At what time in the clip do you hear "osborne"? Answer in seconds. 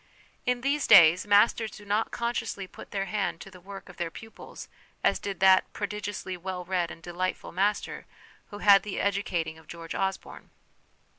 9.93-10.49